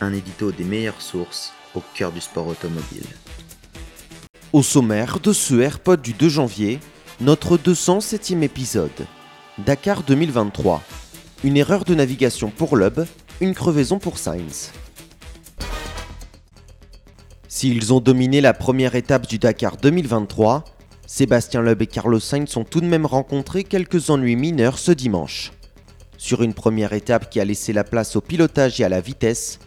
[0.00, 3.06] Un édito des meilleures sources au cœur du sport automobile.
[4.52, 6.80] Au sommaire de ce AirPod du 2 janvier,
[7.20, 9.06] notre 207e épisode.
[9.58, 10.82] Dakar 2023.
[11.44, 13.04] Une erreur de navigation pour Loeb,
[13.40, 14.72] une crevaison pour Sainz.
[17.46, 20.64] S'ils ont dominé la première étape du Dakar 2023,
[21.06, 25.52] Sébastien Loeb et Carlos Sainz sont tout de même rencontrés quelques ennuis mineurs ce dimanche.
[26.18, 29.60] Sur une première étape qui a laissé la place au pilotage et à la vitesse,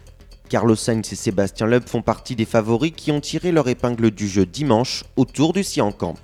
[0.48, 4.26] Carlos Sainz et Sébastien Loeb font partie des favoris qui ont tiré leur épingle du
[4.26, 5.62] jeu dimanche autour du
[5.98, 6.14] Camp.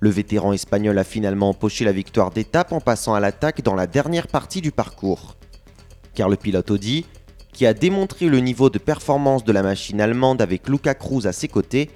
[0.00, 3.86] Le vétéran espagnol a finalement empoché la victoire d'étape en passant à l'attaque dans la
[3.86, 5.36] dernière partie du parcours.
[6.14, 7.06] Car le pilote Audi,
[7.54, 11.32] qui a démontré le niveau de performance de la machine allemande avec Luca Cruz à
[11.32, 11.90] ses côtés,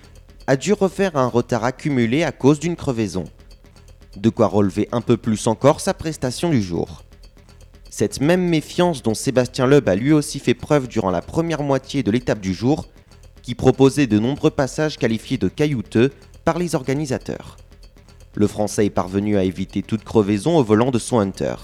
[0.46, 3.24] a dû refaire un retard accumulé à cause d'une crevaison.
[4.16, 7.02] De quoi relever un peu plus encore sa prestation du jour.
[7.98, 12.05] Cette même méfiance dont Sébastien Loeb a lui aussi fait preuve durant la première moitié
[12.05, 12.86] de l'étape du jour,
[13.42, 16.12] qui proposait de nombreux passages qualifiés de caillouteux
[16.44, 17.56] par les organisateurs.
[18.36, 21.56] Le Français est parvenu à éviter toute crevaison au volant de son Hunter.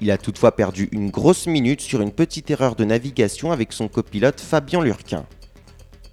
[0.00, 3.88] Il a toutefois perdu une grosse minute sur une petite erreur de navigation avec son
[3.88, 5.26] copilote Fabien Lurquin.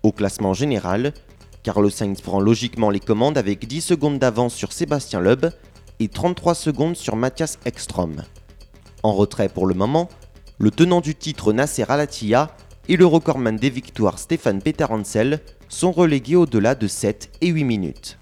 [0.04, 1.14] Au classement général,
[1.64, 5.46] Carlos Sainz prend logiquement les commandes avec 10 secondes d'avance sur Sébastien Loeb
[6.02, 8.24] et 33 secondes sur Mathias Ekstrom.
[9.04, 10.10] En retrait pour le moment,
[10.58, 12.56] le tenant du titre Nasser Alatia
[12.90, 15.40] et le recordman des victoires Stéphane Peterancel
[15.70, 18.18] sont relégués au-delà de 7 et 8 minutes.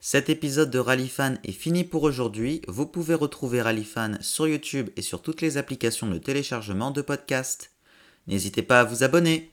[0.00, 2.60] Cet épisode de Rallyfan est fini pour aujourd'hui.
[2.68, 7.70] Vous pouvez retrouver Rallyfan sur YouTube et sur toutes les applications de téléchargement de podcasts.
[8.26, 9.52] N'hésitez pas à vous abonner.